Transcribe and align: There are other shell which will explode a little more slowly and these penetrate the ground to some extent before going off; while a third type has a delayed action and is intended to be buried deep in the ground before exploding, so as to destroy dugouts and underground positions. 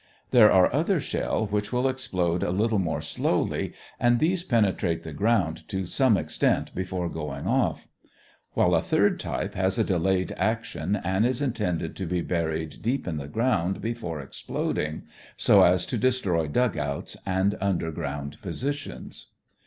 There 0.31 0.51
are 0.51 0.73
other 0.73 0.99
shell 0.99 1.45
which 1.45 1.71
will 1.71 1.87
explode 1.87 2.41
a 2.41 2.49
little 2.49 2.79
more 2.79 3.03
slowly 3.03 3.73
and 3.99 4.17
these 4.17 4.41
penetrate 4.41 5.03
the 5.03 5.13
ground 5.13 5.67
to 5.67 5.85
some 5.85 6.17
extent 6.17 6.73
before 6.73 7.07
going 7.07 7.45
off; 7.45 7.87
while 8.53 8.73
a 8.73 8.81
third 8.81 9.19
type 9.19 9.53
has 9.53 9.77
a 9.77 9.83
delayed 9.83 10.31
action 10.37 10.95
and 10.95 11.23
is 11.23 11.39
intended 11.39 11.95
to 11.97 12.07
be 12.07 12.21
buried 12.21 12.81
deep 12.81 13.07
in 13.07 13.17
the 13.17 13.27
ground 13.27 13.79
before 13.79 14.21
exploding, 14.21 15.03
so 15.37 15.61
as 15.61 15.85
to 15.85 15.99
destroy 15.99 16.47
dugouts 16.47 17.15
and 17.23 17.55
underground 17.61 18.41
positions. 18.41 19.27